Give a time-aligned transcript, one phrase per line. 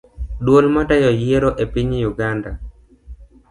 [0.43, 2.51] Duol matayo yiero epiny uganda